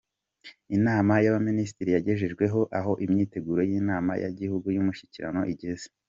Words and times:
Inama 0.77 1.13
y’Abaminisitiri 1.23 1.89
yagejejweho 1.93 2.59
aho 2.79 2.91
imyiteguro 3.05 3.61
y’Inama 3.69 4.11
ya 4.21 4.27
y’Igihugu 4.29 4.67
y’Umushyikirano 4.75 5.41
igeze. 5.53 5.87